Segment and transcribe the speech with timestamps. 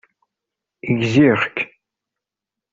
[0.97, 1.57] Gziɣ-k.